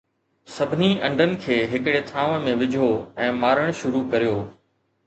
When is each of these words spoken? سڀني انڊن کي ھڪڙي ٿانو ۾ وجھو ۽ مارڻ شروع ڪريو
سڀني 0.55 0.89
انڊن 1.07 1.31
کي 1.43 1.55
ھڪڙي 1.75 2.01
ٿانو 2.09 2.41
۾ 2.49 2.57
وجھو 2.63 2.89
۽ 3.29 3.31
مارڻ 3.45 3.73
شروع 3.83 4.05
ڪريو 4.15 4.39